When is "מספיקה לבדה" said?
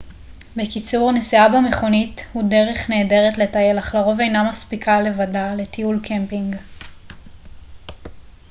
4.49-5.53